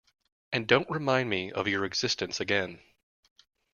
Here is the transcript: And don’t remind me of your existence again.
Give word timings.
And 0.51 0.67
don’t 0.67 0.89
remind 0.89 1.29
me 1.29 1.51
of 1.51 1.67
your 1.67 1.85
existence 1.85 2.39
again. 2.39 2.79